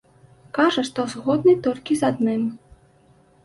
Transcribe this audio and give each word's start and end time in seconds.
Кажа, 0.57 0.83
што 0.89 1.05
згодны 1.13 1.55
толькі 1.69 2.01
з 2.03 2.11
адным. 2.13 2.51